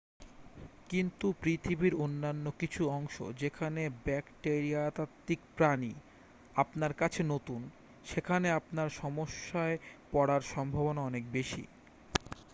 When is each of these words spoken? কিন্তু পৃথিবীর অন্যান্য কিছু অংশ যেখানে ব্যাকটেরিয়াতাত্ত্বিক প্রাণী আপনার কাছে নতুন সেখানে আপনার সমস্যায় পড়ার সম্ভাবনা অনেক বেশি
কিন্তু 0.89 1.27
পৃথিবীর 1.41 1.93
অন্যান্য 1.97 2.45
কিছু 2.59 2.81
অংশ 2.89 3.15
যেখানে 3.39 3.81
ব্যাকটেরিয়াতাত্ত্বিক 4.05 5.39
প্রাণী 5.57 5.93
আপনার 6.55 6.91
কাছে 6.93 7.21
নতুন 7.25 7.61
সেখানে 8.05 8.47
আপনার 8.51 8.87
সমস্যায় 9.01 9.75
পড়ার 10.11 10.41
সম্ভাবনা 10.53 11.01
অনেক 11.03 11.23
বেশি 11.31 11.63